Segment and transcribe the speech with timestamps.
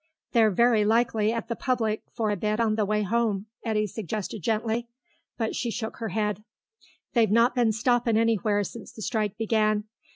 [0.31, 3.85] "They've very likely stopped at the public for a bit on the way home," Eddy
[3.85, 4.87] suggested gently,
[5.37, 6.43] but she shook her head.
[7.13, 9.83] "They've not bin stoppin' anywhere since the strike began.